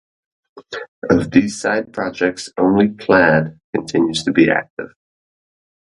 [1.11, 4.95] Of these side-projects, only Plaid continues to be active.